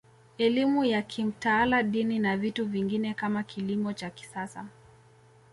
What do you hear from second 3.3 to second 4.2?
kilimo cha